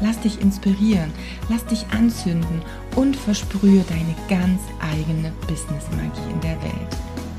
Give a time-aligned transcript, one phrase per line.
[0.00, 1.12] Lass dich inspirieren,
[1.48, 2.62] lass dich anzünden
[2.94, 6.96] und versprühe deine ganz eigene Business-Magie in der Welt.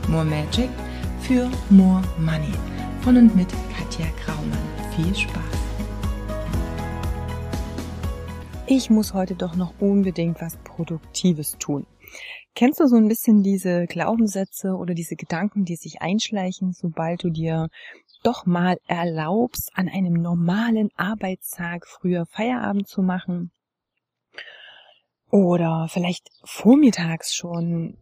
[0.10, 0.70] More Magic
[1.22, 2.54] für More Money.
[3.02, 4.58] Von und mit Katja Kraumann.
[4.96, 5.44] Viel Spaß!
[8.68, 11.88] Ich muss heute doch noch unbedingt was Produktives tun.
[12.56, 17.30] Kennst du so ein bisschen diese Glaubenssätze oder diese Gedanken, die sich einschleichen, sobald du
[17.30, 17.70] dir
[18.24, 23.52] doch mal erlaubst, an einem normalen Arbeitstag früher Feierabend zu machen?
[25.32, 27.98] Oder vielleicht vormittags schon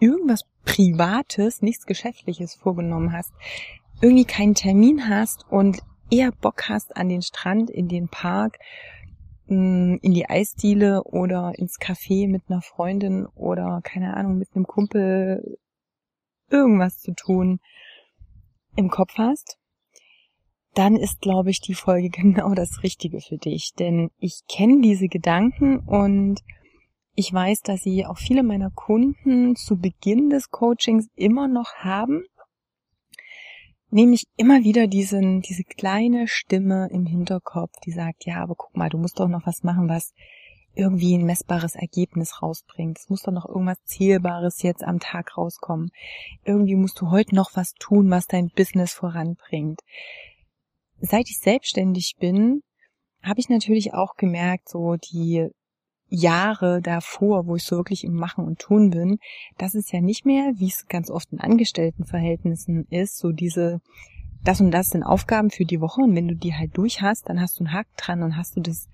[0.00, 3.32] irgendwas Privates, nichts Geschäftliches vorgenommen hast,
[4.00, 5.80] irgendwie keinen Termin hast und
[6.10, 8.58] eher Bock hast an den Strand, in den Park,
[9.46, 14.66] mm, in die Eisdiele oder ins Café mit einer Freundin oder keine Ahnung, mit einem
[14.66, 15.58] Kumpel
[16.50, 17.60] irgendwas zu tun
[18.78, 19.58] im Kopf hast,
[20.74, 23.74] dann ist, glaube ich, die Folge genau das Richtige für dich.
[23.78, 26.40] Denn ich kenne diese Gedanken und
[27.14, 32.22] ich weiß, dass sie auch viele meiner Kunden zu Beginn des Coachings immer noch haben.
[33.90, 38.90] Nämlich immer wieder diesen, diese kleine Stimme im Hinterkopf, die sagt, ja, aber guck mal,
[38.90, 40.12] du musst doch noch was machen, was
[40.78, 42.98] irgendwie ein messbares Ergebnis rausbringt.
[42.98, 45.90] Es muss doch noch irgendwas Zählbares jetzt am Tag rauskommen.
[46.44, 49.80] Irgendwie musst du heute noch was tun, was dein Business voranbringt.
[51.00, 52.62] Seit ich selbstständig bin,
[53.22, 55.48] habe ich natürlich auch gemerkt, so die
[56.08, 59.18] Jahre davor, wo ich so wirklich im Machen und Tun bin,
[59.58, 63.80] dass es ja nicht mehr, wie es ganz oft in Angestelltenverhältnissen ist, so diese
[64.44, 67.28] das und das sind Aufgaben für die Woche und wenn du die halt durch hast,
[67.28, 68.88] dann hast du einen Haken dran und hast du das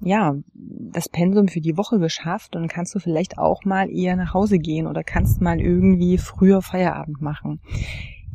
[0.00, 4.34] ja, das Pensum für die Woche geschafft und kannst du vielleicht auch mal eher nach
[4.34, 7.60] Hause gehen oder kannst mal irgendwie früher Feierabend machen.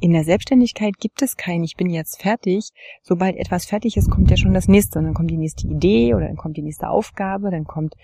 [0.03, 2.71] In der Selbstständigkeit gibt es kein, ich bin jetzt fertig.
[3.03, 4.99] Sobald etwas fertig ist, kommt ja schon das nächste.
[4.99, 7.95] Und dann kommt die nächste Idee oder dann kommt die nächste Aufgabe, dann kommt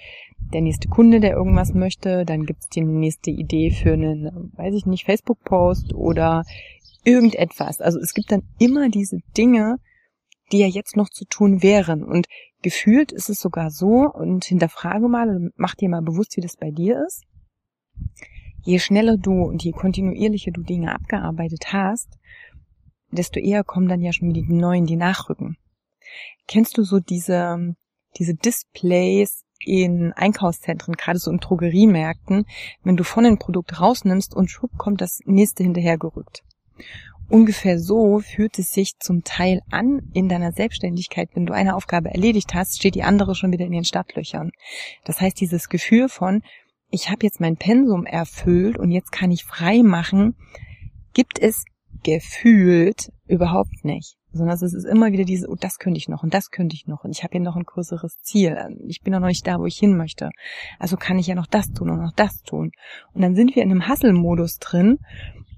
[0.53, 4.75] der nächste Kunde, der irgendwas möchte, dann gibt es die nächste Idee für einen, weiß
[4.75, 6.43] ich nicht, Facebook-Post oder
[7.03, 7.81] irgendetwas.
[7.81, 9.75] Also es gibt dann immer diese Dinge,
[10.53, 12.03] die ja jetzt noch zu tun wären.
[12.03, 12.27] Und
[12.61, 16.71] gefühlt ist es sogar so, und hinterfrage mal, mach dir mal bewusst, wie das bei
[16.71, 17.23] dir ist.
[18.61, 22.17] Je schneller du und je kontinuierlicher du Dinge abgearbeitet hast,
[23.11, 25.57] desto eher kommen dann ja schon die neuen, die nachrücken.
[26.47, 27.75] Kennst du so diese,
[28.17, 32.45] diese Displays in Einkaufszentren, gerade so in Drogeriemärkten,
[32.83, 36.43] wenn du von ein Produkt rausnimmst und schwupp kommt das nächste hinterhergerückt.
[37.29, 41.29] Ungefähr so fühlt es sich zum Teil an in deiner Selbstständigkeit.
[41.35, 44.50] Wenn du eine Aufgabe erledigt hast, steht die andere schon wieder in den Startlöchern.
[45.06, 46.41] Das heißt, dieses Gefühl von,
[46.89, 50.35] ich habe jetzt mein Pensum erfüllt und jetzt kann ich frei machen,
[51.13, 51.66] gibt es
[52.03, 54.16] gefühlt überhaupt nicht.
[54.31, 56.88] Sondern es ist immer wieder diese, oh, das könnte ich noch und das könnte ich
[56.88, 58.57] noch und ich habe ja noch ein größeres Ziel.
[58.88, 60.31] Ich bin ja noch nicht da, wo ich hin möchte.
[60.79, 62.72] Also kann ich ja noch das tun und noch das tun.
[63.13, 64.97] Und dann sind wir in einem Hustle-Modus drin.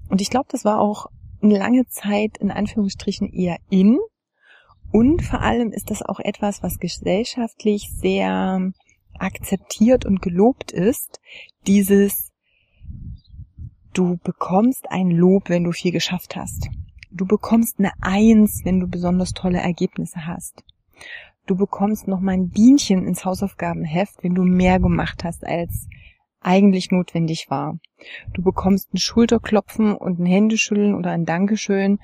[0.08, 1.06] Und ich glaube, das war auch
[1.50, 3.98] lange Zeit in Anführungsstrichen eher in.
[4.90, 8.72] Und vor allem ist das auch etwas, was gesellschaftlich sehr
[9.18, 11.20] akzeptiert und gelobt ist.
[11.66, 12.32] Dieses,
[13.94, 16.68] du bekommst ein Lob, wenn du viel geschafft hast.
[17.10, 20.64] Du bekommst eine Eins, wenn du besonders tolle Ergebnisse hast.
[21.46, 25.88] Du bekommst noch mal ein Bienchen ins Hausaufgabenheft, wenn du mehr gemacht hast als
[26.42, 27.78] eigentlich notwendig war.
[28.32, 31.98] Du bekommst ein Schulterklopfen und ein Händeschütteln oder ein Dankeschön,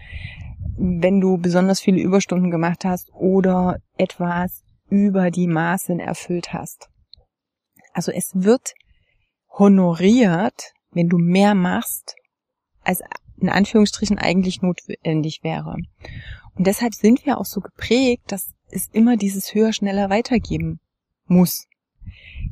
[0.76, 6.88] wenn du besonders viele Überstunden gemacht hast oder etwas über die Maßen erfüllt hast.
[7.92, 8.74] Also es wird
[9.50, 12.16] honoriert, wenn du mehr machst,
[12.82, 13.02] als
[13.40, 15.76] in Anführungsstrichen eigentlich notwendig wäre.
[16.54, 20.80] Und deshalb sind wir auch so geprägt, dass es immer dieses höher, schneller weitergeben
[21.26, 21.67] muss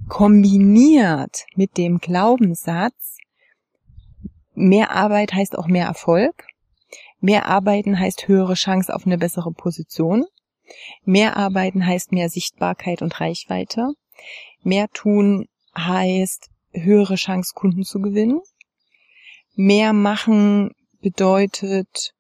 [0.09, 3.19] kombiniert mit dem Glaubenssatz,
[4.55, 6.47] mehr Arbeit heißt auch mehr Erfolg,
[7.21, 10.25] mehr Arbeiten heißt höhere Chance auf eine bessere Position,
[11.05, 13.93] mehr Arbeiten heißt mehr Sichtbarkeit und Reichweite,
[14.63, 18.41] mehr tun heißt höhere Chance, Kunden zu gewinnen,
[19.55, 22.13] mehr machen bedeutet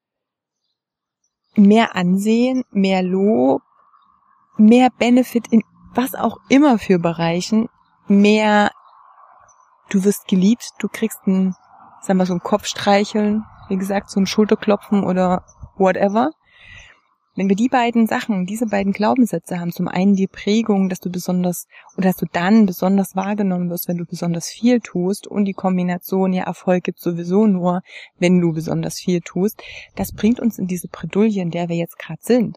[1.54, 3.62] mehr Ansehen, mehr Lob,
[4.58, 5.62] mehr Benefit in
[5.94, 7.68] was auch immer für Bereichen,
[8.08, 8.70] mehr
[9.88, 11.54] du wirst geliebt, du kriegst ein,
[12.02, 15.44] sagen wir so ein Kopfstreicheln, wie gesagt, so ein Schulterklopfen oder
[15.76, 16.30] whatever.
[17.38, 21.10] Wenn wir die beiden Sachen, diese beiden Glaubenssätze haben, zum einen die Prägung, dass du
[21.10, 25.52] besonders oder dass du dann besonders wahrgenommen wirst, wenn du besonders viel tust und die
[25.52, 27.82] Kombination, ja, Erfolg gibt sowieso nur,
[28.18, 29.62] wenn du besonders viel tust,
[29.96, 32.56] das bringt uns in diese Bredouille, in der wir jetzt gerade sind.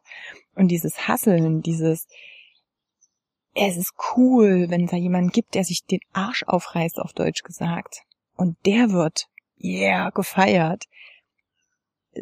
[0.56, 2.08] Und dieses Hasseln, dieses,
[3.68, 7.44] es ist cool, wenn es da jemanden gibt, der sich den Arsch aufreißt, auf Deutsch
[7.44, 8.04] gesagt.
[8.36, 9.26] Und der wird,
[9.60, 10.86] yeah, gefeiert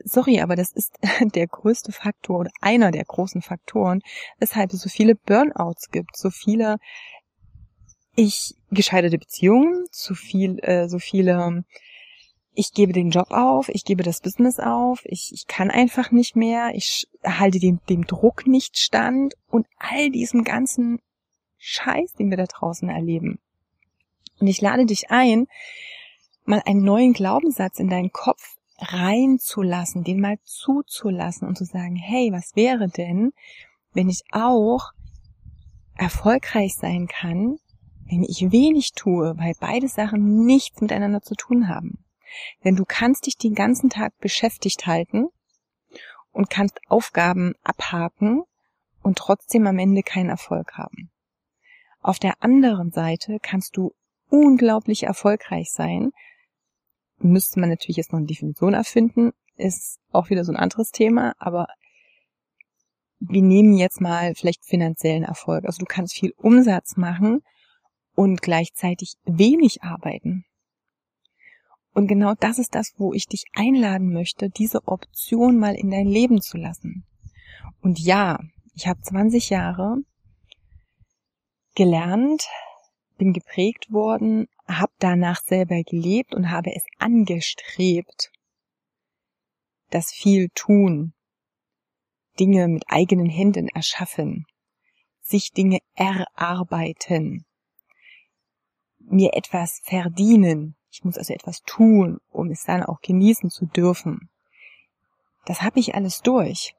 [0.03, 0.93] sorry, aber das ist
[1.35, 4.01] der größte Faktor oder einer der großen Faktoren,
[4.39, 6.77] weshalb es so viele Burnouts gibt, so viele
[8.15, 11.63] ich gescheiterte Beziehungen, so viel, äh, so viele
[12.59, 16.35] ich gebe den Job auf, ich gebe das Business auf, ich, ich kann einfach nicht
[16.35, 20.99] mehr, ich halte dem, dem Druck nicht stand und all diesem ganzen
[21.57, 23.39] Scheiß, den wir da draußen erleben.
[24.39, 25.47] Und ich lade dich ein,
[26.45, 32.31] mal einen neuen Glaubenssatz in deinen Kopf reinzulassen, den mal zuzulassen und zu sagen, hey,
[32.31, 33.33] was wäre denn,
[33.93, 34.91] wenn ich auch
[35.95, 37.57] erfolgreich sein kann,
[38.09, 42.05] wenn ich wenig tue, weil beide Sachen nichts miteinander zu tun haben.
[42.63, 45.27] Denn du kannst dich den ganzen Tag beschäftigt halten
[46.31, 48.43] und kannst Aufgaben abhaken
[49.01, 51.09] und trotzdem am Ende keinen Erfolg haben.
[52.07, 53.91] Auf der anderen Seite kannst du
[54.29, 56.11] unglaublich erfolgreich sein,
[57.17, 61.33] müsste man natürlich jetzt noch eine Definition erfinden, ist auch wieder so ein anderes Thema,
[61.37, 61.67] aber
[63.19, 65.65] wir nehmen jetzt mal vielleicht finanziellen Erfolg.
[65.65, 67.41] Also du kannst viel Umsatz machen
[68.15, 70.45] und gleichzeitig wenig arbeiten.
[71.93, 76.07] Und genau das ist das, wo ich dich einladen möchte, diese Option mal in dein
[76.07, 77.03] Leben zu lassen.
[77.81, 78.39] Und ja,
[78.75, 79.97] ich habe 20 Jahre
[81.77, 82.47] gelernt,
[83.17, 88.31] bin geprägt worden, habe danach selber gelebt und habe es angestrebt,
[89.91, 91.13] das viel tun,
[92.39, 94.47] Dinge mit eigenen Händen erschaffen,
[95.21, 97.45] sich Dinge erarbeiten,
[98.97, 100.75] mir etwas verdienen.
[100.89, 104.31] Ich muss also etwas tun, um es dann auch genießen zu dürfen.
[105.45, 106.73] Das habe ich alles durch.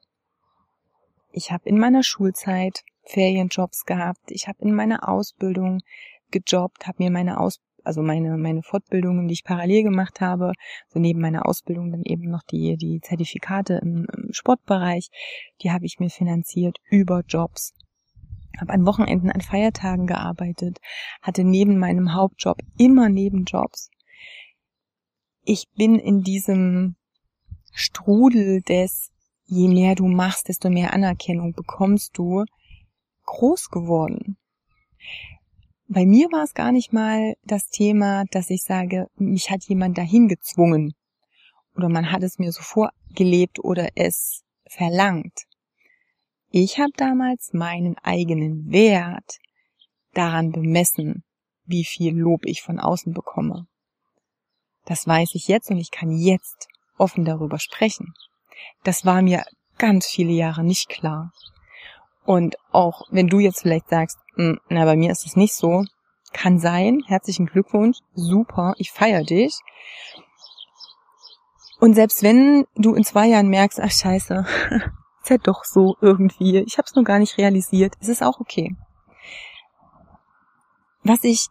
[1.31, 4.29] Ich habe in meiner Schulzeit Ferienjobs gehabt.
[4.29, 5.81] Ich habe in meiner Ausbildung
[6.31, 10.51] gejobbt, habe mir meine Aus also meine meine Fortbildungen, die ich parallel gemacht habe,
[10.89, 15.09] so neben meiner Ausbildung dann eben noch die die Zertifikate im, im Sportbereich,
[15.63, 17.73] die habe ich mir finanziert über Jobs.
[18.59, 20.79] Habe an Wochenenden, an Feiertagen gearbeitet,
[21.21, 23.89] hatte neben meinem Hauptjob immer Nebenjobs.
[25.45, 26.95] Ich bin in diesem
[27.71, 29.09] Strudel des
[29.49, 32.45] je mehr du machst, desto mehr Anerkennung bekommst du,
[33.29, 34.37] groß geworden
[35.91, 39.97] bei mir war es gar nicht mal das Thema, dass ich sage, mich hat jemand
[39.97, 40.93] dahin gezwungen
[41.75, 45.45] oder man hat es mir so vorgelebt oder es verlangt.
[46.51, 49.39] Ich habe damals meinen eigenen Wert
[50.13, 51.23] daran bemessen,
[51.65, 53.65] wie viel Lob ich von außen bekomme.
[54.85, 56.67] Das weiß ich jetzt und ich kann jetzt
[56.99, 58.13] offen darüber sprechen.
[58.83, 59.43] Das war mir
[59.79, 61.31] ganz viele Jahre nicht klar.
[62.29, 65.83] Und auch wenn du jetzt vielleicht sagst, hm, na, bei mir ist es nicht so,
[66.31, 69.57] kann sein, herzlichen Glückwunsch, super, ich feier dich.
[71.79, 74.45] Und selbst wenn du in zwei Jahren merkst, ach scheiße,
[75.23, 78.39] ist ja doch so irgendwie, ich habe es nur gar nicht realisiert, ist es auch
[78.39, 78.75] okay.
[81.01, 81.47] Was ich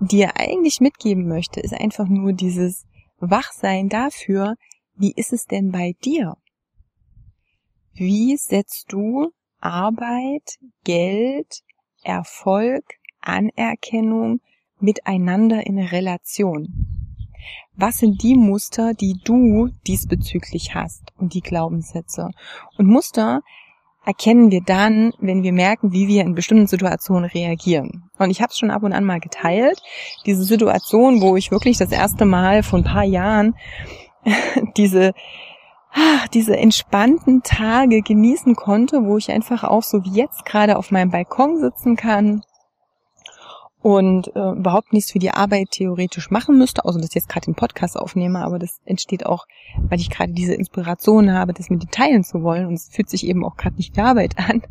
[0.00, 2.86] dir eigentlich mitgeben möchte, ist einfach nur dieses
[3.20, 4.56] Wachsein dafür,
[4.96, 6.36] wie ist es denn bei dir?
[7.92, 11.62] Wie setzt du Arbeit, Geld,
[12.02, 12.84] Erfolg,
[13.20, 14.40] Anerkennung
[14.78, 16.96] miteinander in Relation?
[17.74, 22.30] Was sind die Muster, die du diesbezüglich hast und die Glaubenssätze?
[22.78, 23.42] Und Muster
[24.06, 28.08] erkennen wir dann, wenn wir merken, wie wir in bestimmten Situationen reagieren.
[28.18, 29.82] Und ich habe es schon ab und an mal geteilt.
[30.24, 33.56] Diese Situation, wo ich wirklich das erste Mal vor ein paar Jahren
[34.76, 35.12] diese
[36.34, 41.10] diese entspannten Tage genießen konnte, wo ich einfach auch so wie jetzt gerade auf meinem
[41.10, 42.42] Balkon sitzen kann
[43.86, 47.44] und äh, überhaupt nichts für die Arbeit theoretisch machen müsste, außer dass ich jetzt gerade
[47.44, 49.46] den Podcast aufnehme, aber das entsteht auch,
[49.78, 53.08] weil ich gerade diese Inspiration habe, das mit dir teilen zu wollen und es fühlt
[53.08, 54.62] sich eben auch gerade nicht wie Arbeit an.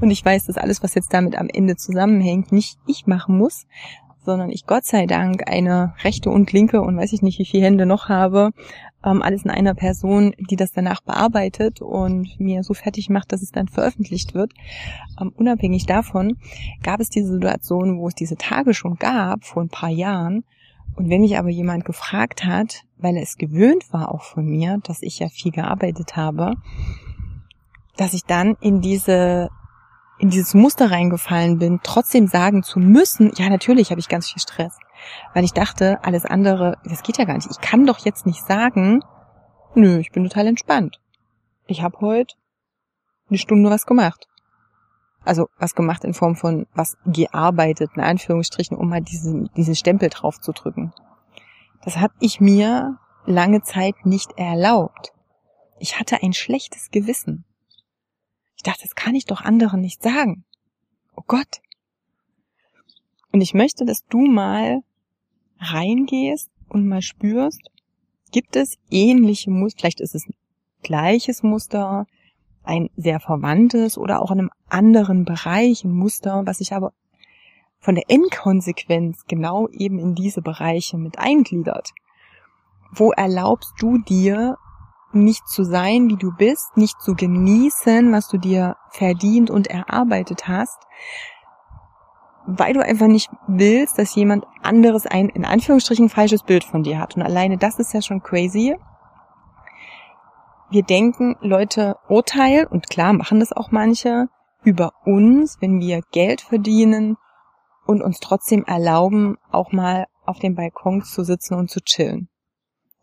[0.00, 3.66] Und ich weiß, dass alles, was jetzt damit am Ende zusammenhängt, nicht ich machen muss,
[4.24, 7.64] sondern ich Gott sei Dank eine rechte und linke und weiß ich nicht, wie viele
[7.64, 8.50] Hände noch habe,
[9.04, 13.42] ähm, alles in einer Person, die das danach bearbeitet und mir so fertig macht, dass
[13.42, 14.52] es dann veröffentlicht wird.
[15.20, 16.36] Ähm, unabhängig davon
[16.82, 20.44] gab es diese Situation, wo es diese Tage schon gab, vor ein paar Jahren.
[20.94, 24.78] Und wenn mich aber jemand gefragt hat, weil er es gewöhnt war auch von mir,
[24.84, 26.54] dass ich ja viel gearbeitet habe,
[27.96, 29.48] dass ich dann in diese
[30.22, 34.40] in dieses Muster reingefallen bin, trotzdem sagen zu müssen, ja, natürlich habe ich ganz viel
[34.40, 34.78] Stress.
[35.34, 37.50] Weil ich dachte, alles andere, das geht ja gar nicht.
[37.50, 39.02] Ich kann doch jetzt nicht sagen,
[39.74, 41.00] nö, ich bin total entspannt.
[41.66, 42.36] Ich habe heute
[43.28, 44.28] eine Stunde was gemacht.
[45.24, 50.08] Also was gemacht in Form von was gearbeitet, in Anführungsstrichen, um mal diesen, diesen Stempel
[50.08, 50.92] drauf zu drücken.
[51.84, 55.12] Das habe ich mir lange Zeit nicht erlaubt.
[55.80, 57.44] Ich hatte ein schlechtes Gewissen.
[58.62, 60.44] Ich dachte, das kann ich doch anderen nicht sagen.
[61.16, 61.60] Oh Gott.
[63.32, 64.82] Und ich möchte, dass du mal
[65.58, 67.60] reingehst und mal spürst,
[68.30, 70.36] gibt es ähnliche Muster, vielleicht ist es ein
[70.84, 72.06] gleiches Muster,
[72.62, 76.92] ein sehr verwandtes oder auch in einem anderen Bereich ein Muster, was sich aber
[77.80, 81.90] von der Endkonsequenz genau eben in diese Bereiche mit eingliedert.
[82.92, 84.56] Wo erlaubst du dir
[85.14, 90.48] nicht zu sein, wie du bist, nicht zu genießen, was du dir verdient und erarbeitet
[90.48, 90.78] hast,
[92.46, 96.98] weil du einfach nicht willst, dass jemand anderes ein in Anführungsstrichen falsches Bild von dir
[96.98, 97.16] hat.
[97.16, 98.76] Und alleine das ist ja schon crazy.
[100.70, 104.28] Wir denken, Leute urteilen, und klar machen das auch manche,
[104.64, 107.16] über uns, wenn wir Geld verdienen
[107.84, 112.28] und uns trotzdem erlauben, auch mal auf dem Balkon zu sitzen und zu chillen.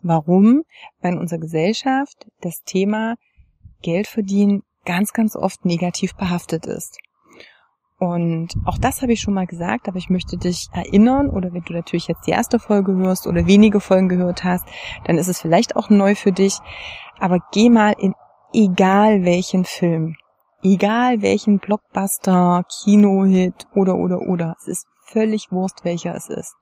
[0.02, 0.64] Warum?
[1.02, 3.16] Weil in unserer Gesellschaft das Thema
[3.82, 6.98] Geld verdienen ganz, ganz oft negativ behaftet ist.
[8.00, 11.64] Und auch das habe ich schon mal gesagt, aber ich möchte dich erinnern, oder wenn
[11.64, 14.66] du natürlich jetzt die erste Folge hörst oder wenige Folgen gehört hast,
[15.04, 16.58] dann ist es vielleicht auch neu für dich.
[17.20, 18.14] Aber geh mal in
[18.54, 20.16] egal welchen Film,
[20.64, 24.56] egal welchen Blockbuster, Kinohit oder oder oder.
[24.62, 26.56] Es ist völlig Wurst, welcher es ist.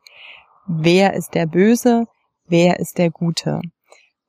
[0.66, 2.06] Wer ist der Böse?
[2.48, 3.62] Wer ist der Gute?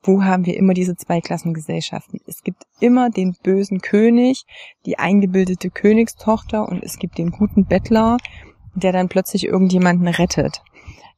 [0.02, 2.20] Wo haben wir immer diese Zweiklassengesellschaften?
[2.26, 4.44] Es gibt immer den bösen König,
[4.86, 8.16] die eingebildete Königstochter und es gibt den guten Bettler,
[8.74, 10.62] der dann plötzlich irgendjemanden rettet.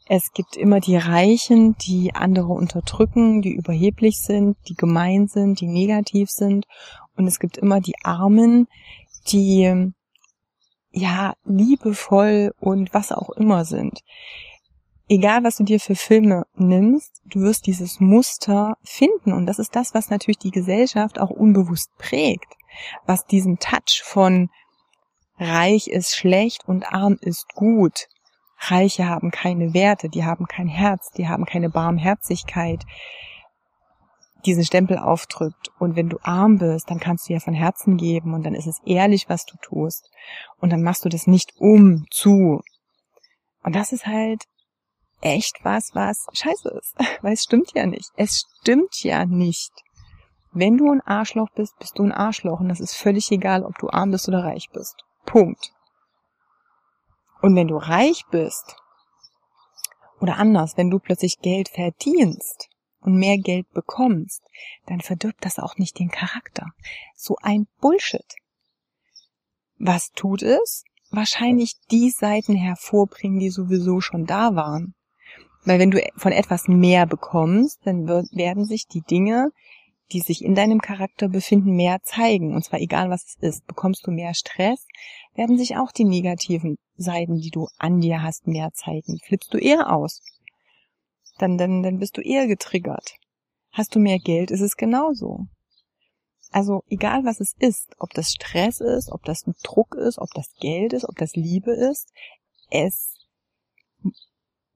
[0.08, 5.68] Es gibt immer die Reichen, die andere unterdrücken, die überheblich sind, die gemein sind, die
[5.68, 6.66] negativ sind.
[7.16, 8.66] Und es gibt immer die Armen,
[9.28, 9.92] die
[10.90, 14.00] ja liebevoll und was auch immer sind
[15.10, 19.32] egal was du dir für Filme nimmst, du wirst dieses Muster finden.
[19.32, 22.54] Und das ist das, was natürlich die Gesellschaft auch unbewusst prägt.
[23.06, 24.48] Was diesen Touch von
[25.36, 28.06] reich ist schlecht und arm ist gut.
[28.60, 32.84] Reiche haben keine Werte, die haben kein Herz, die haben keine Barmherzigkeit,
[34.44, 35.72] diesen Stempel aufdrückt.
[35.80, 38.66] Und wenn du arm bist, dann kannst du ja von Herzen geben und dann ist
[38.66, 40.08] es ehrlich, was du tust.
[40.58, 42.60] Und dann machst du das nicht um zu.
[43.64, 44.44] Und das ist halt
[45.20, 46.94] echt was, was scheiße ist.
[47.22, 48.10] Weil es stimmt ja nicht.
[48.16, 49.72] Es stimmt ja nicht.
[50.52, 53.78] Wenn du ein Arschloch bist, bist du ein Arschloch und das ist völlig egal, ob
[53.78, 54.96] du arm bist oder reich bist.
[55.24, 55.72] Punkt.
[57.40, 58.76] Und wenn du reich bist,
[60.20, 62.68] oder anders, wenn du plötzlich Geld verdienst
[63.00, 64.42] und mehr Geld bekommst,
[64.86, 66.66] dann verdirbt das auch nicht den Charakter.
[67.16, 68.34] So ein Bullshit.
[69.78, 70.84] Was tut es?
[71.10, 74.94] Wahrscheinlich die Seiten hervorbringen, die sowieso schon da waren.
[75.64, 79.50] Weil wenn du von etwas mehr bekommst, dann wird, werden sich die Dinge,
[80.12, 82.54] die sich in deinem Charakter befinden, mehr zeigen.
[82.54, 83.66] Und zwar egal, was es ist.
[83.66, 84.86] Bekommst du mehr Stress,
[85.34, 89.18] werden sich auch die negativen Seiten, die du an dir hast, mehr zeigen.
[89.24, 90.22] Flippst du eher aus,
[91.38, 93.14] dann, dann, dann bist du eher getriggert.
[93.72, 95.46] Hast du mehr Geld, ist es genauso.
[96.50, 100.30] Also egal was es ist, ob das Stress ist, ob das ein Druck ist, ob
[100.34, 102.12] das Geld ist, ob das Liebe ist,
[102.70, 103.14] es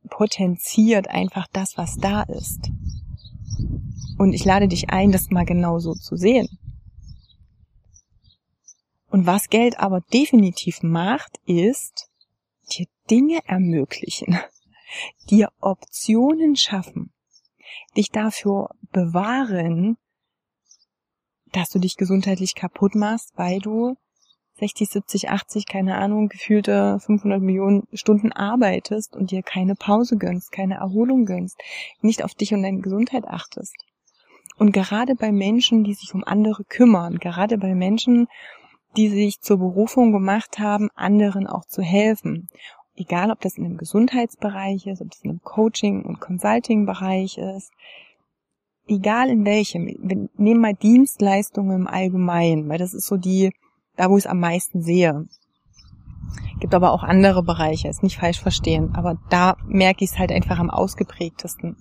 [0.09, 2.71] potenziert einfach das, was da ist.
[4.19, 6.49] Und ich lade dich ein, das mal genau so zu sehen.
[9.09, 12.11] Und was Geld aber definitiv macht, ist
[12.73, 14.39] dir Dinge ermöglichen,
[15.31, 17.13] dir Optionen schaffen,
[17.97, 19.97] dich dafür bewahren,
[21.53, 23.97] dass du dich gesundheitlich kaputt machst, weil du
[24.59, 30.53] 60, 70, 80, keine Ahnung, gefühlte 500 Millionen Stunden arbeitest und dir keine Pause gönnst,
[30.53, 31.61] keine Erholung gönnst,
[32.01, 33.75] nicht auf dich und deine Gesundheit achtest.
[34.57, 38.29] Und gerade bei Menschen, die sich um andere kümmern, gerade bei Menschen,
[38.97, 42.49] die sich zur Berufung gemacht haben, anderen auch zu helfen
[42.97, 47.73] Egal, ob das in einem Gesundheitsbereich ist, ob das in einem Coaching- und Consulting-Bereich ist,
[48.87, 49.85] egal in welchem,
[50.37, 53.53] nehmen mal Dienstleistungen im Allgemeinen, weil das ist so die,
[53.97, 55.27] da wo ich es am meisten sehe.
[56.61, 60.31] Gibt aber auch andere Bereiche, ist nicht falsch verstehen, aber da merke ich es halt
[60.31, 61.77] einfach am ausgeprägtesten.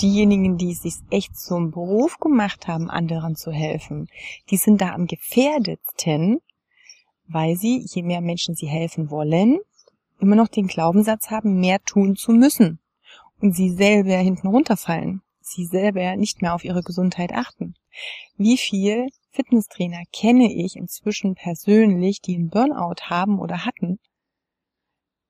[0.00, 4.08] Diejenigen, die es sich echt zum Beruf gemacht haben, anderen zu helfen,
[4.50, 6.40] die sind da am gefährdetsten,
[7.28, 9.58] weil sie, je mehr Menschen sie helfen wollen,
[10.18, 12.78] immer noch den Glaubenssatz haben, mehr tun zu müssen
[13.40, 17.74] und sie selber hinten runterfallen, sie selber nicht mehr auf ihre Gesundheit achten.
[18.36, 23.98] Wie viel Fitnesstrainer kenne ich inzwischen persönlich, die einen Burnout haben oder hatten,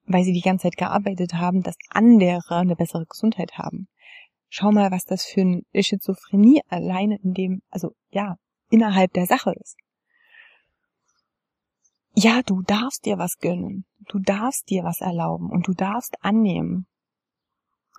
[0.04, 3.88] weil sie die ganze Zeit gearbeitet haben, dass andere eine bessere Gesundheit haben.
[4.48, 8.36] Schau mal, was das für eine Schizophrenie alleine in dem, also ja,
[8.70, 9.76] innerhalb der Sache ist.
[12.14, 13.84] Ja, du darfst dir was gönnen.
[14.08, 16.86] Du darfst dir was erlauben und du darfst annehmen.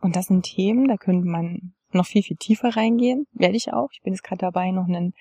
[0.02, 3.28] Und das sind Themen, da könnte man noch viel, viel tiefer reingehen.
[3.34, 3.90] Werde ich auch.
[3.92, 5.14] Ich bin jetzt gerade dabei, noch einen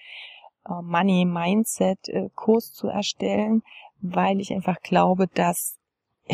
[0.69, 3.63] Money Mindset äh, Kurs zu erstellen,
[4.01, 5.79] weil ich einfach glaube, dass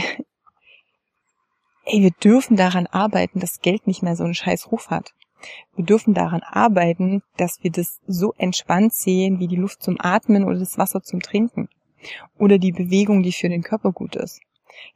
[1.85, 5.13] ey, wir dürfen daran arbeiten, dass Geld nicht mehr so einen scheiß Ruf hat.
[5.75, 10.45] Wir dürfen daran arbeiten, dass wir das so entspannt sehen, wie die Luft zum Atmen
[10.45, 11.69] oder das Wasser zum Trinken.
[12.39, 14.41] Oder die Bewegung, die für den Körper gut ist.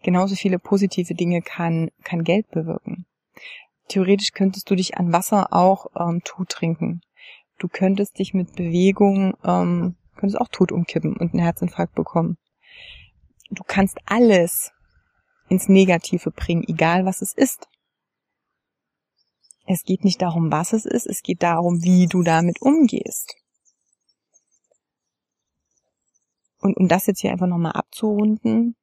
[0.03, 3.07] Genauso viele positive Dinge kann, kann Geld bewirken.
[3.89, 7.03] Theoretisch könntest du dich an Wasser auch ähm, tot trinken.
[7.59, 12.37] Du könntest dich mit Bewegung, ähm, könntest auch tot umkippen und einen Herzinfarkt bekommen.
[13.51, 14.73] Du kannst alles
[15.49, 17.69] ins Negative bringen, egal was es ist.
[19.67, 23.35] Es geht nicht darum, was es ist, es geht darum, wie du damit umgehst.
[26.61, 28.77] Und um das jetzt hier einfach nochmal abzurunden,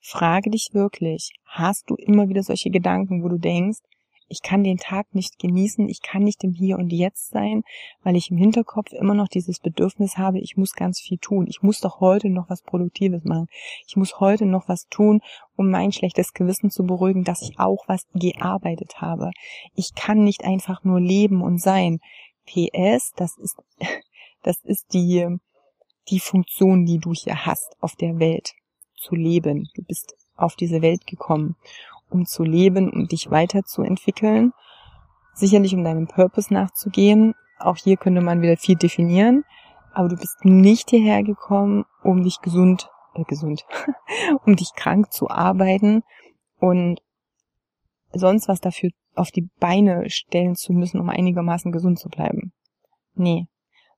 [0.00, 3.80] frage dich wirklich, hast du immer wieder solche Gedanken, wo du denkst,
[4.28, 7.62] ich kann den Tag nicht genießen, ich kann nicht im Hier und Jetzt sein,
[8.02, 11.46] weil ich im Hinterkopf immer noch dieses Bedürfnis habe, ich muss ganz viel tun.
[11.48, 13.48] Ich muss doch heute noch was Produktives machen.
[13.86, 15.20] Ich muss heute noch was tun,
[15.56, 19.30] um mein schlechtes Gewissen zu beruhigen, dass ich auch was gearbeitet habe.
[19.74, 22.00] Ich kann nicht einfach nur leben und sein.
[22.46, 23.56] PS, das ist,
[24.42, 25.26] das ist die,
[26.08, 28.52] die Funktion, die du hier hast auf der Welt
[28.96, 29.68] zu leben.
[29.74, 31.56] Du bist auf diese Welt gekommen
[32.14, 34.52] um zu leben und dich weiterzuentwickeln.
[35.34, 37.34] Sicherlich um deinem Purpose nachzugehen.
[37.58, 39.44] Auch hier könnte man wieder viel definieren.
[39.92, 43.66] Aber du bist nicht hierher gekommen, um dich gesund, äh, gesund,
[44.44, 46.02] um dich krank zu arbeiten
[46.58, 47.00] und
[48.12, 52.52] sonst was dafür auf die Beine stellen zu müssen, um einigermaßen gesund zu bleiben.
[53.14, 53.46] Nee,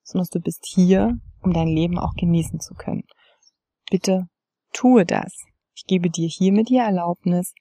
[0.02, 3.04] sondern du bist hier, um dein Leben auch genießen zu können.
[3.90, 4.28] Bitte
[4.72, 5.32] tue das.
[5.74, 7.54] Ich gebe dir hiermit die Erlaubnis,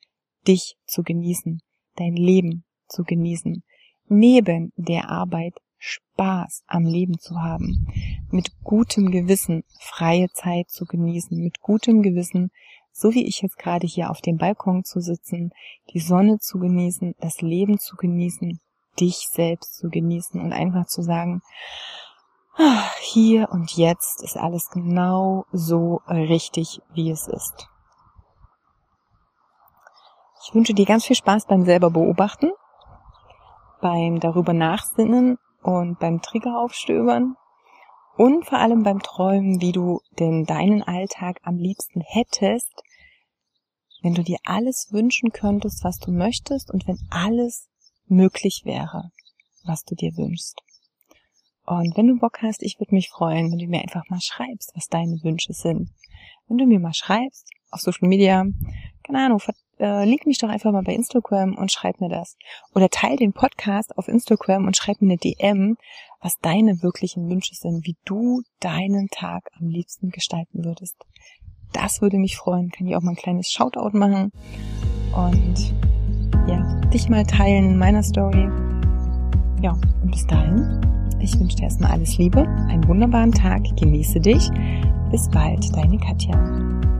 [0.47, 1.61] dich zu genießen,
[1.95, 3.63] dein Leben zu genießen,
[4.07, 7.87] neben der Arbeit Spaß am Leben zu haben,
[8.31, 12.51] mit gutem Gewissen freie Zeit zu genießen, mit gutem Gewissen,
[12.91, 15.51] so wie ich jetzt gerade hier auf dem Balkon zu sitzen,
[15.93, 18.59] die Sonne zu genießen, das Leben zu genießen,
[18.99, 21.41] dich selbst zu genießen und einfach zu sagen,
[22.57, 27.67] ah, hier und jetzt ist alles genau so richtig, wie es ist.
[30.47, 32.51] Ich wünsche dir ganz viel Spaß beim selber beobachten,
[33.81, 37.35] beim darüber nachsinnen und beim Trigger aufstöbern
[38.15, 42.83] und vor allem beim Träumen, wie du denn deinen Alltag am liebsten hättest,
[44.03, 47.67] wenn du dir alles wünschen könntest, was du möchtest und wenn alles
[48.05, 49.11] möglich wäre,
[49.63, 50.61] was du dir wünschst.
[51.65, 54.73] Und wenn du Bock hast, ich würde mich freuen, wenn du mir einfach mal schreibst,
[54.75, 55.89] was deine Wünsche sind.
[56.47, 58.45] Wenn du mir mal schreibst auf Social Media,
[59.03, 59.39] keine Ahnung,
[59.79, 62.37] äh, link mich doch einfach mal bei Instagram und schreib mir das.
[62.73, 65.77] Oder teil den Podcast auf Instagram und schreib mir eine DM,
[66.21, 70.95] was deine wirklichen Wünsche sind, wie du deinen Tag am liebsten gestalten würdest.
[71.73, 72.71] Das würde mich freuen.
[72.71, 74.31] Kann ich auch mal ein kleines Shoutout machen
[75.15, 75.73] und
[76.47, 78.47] ja, dich mal teilen in meiner Story.
[79.61, 80.81] Ja, und bis dahin,
[81.19, 84.49] ich wünsche dir erstmal alles Liebe, einen wunderbaren Tag, genieße dich.
[85.11, 86.94] Bis bald, deine Katja.